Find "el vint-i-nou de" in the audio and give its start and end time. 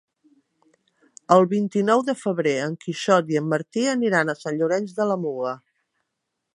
1.35-2.15